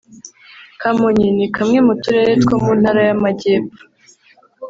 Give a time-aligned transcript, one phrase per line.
[0.81, 3.81] Kamonyi ni kamwe mu turere two mu Ntara y’Amajyepfo